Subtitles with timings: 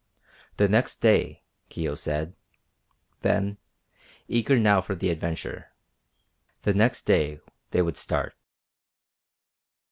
[0.57, 2.33] "The next day," Kio said,
[3.21, 3.59] then,
[4.27, 5.73] eager now for the adventure.
[6.63, 7.39] "The next day
[7.69, 8.33] they would start."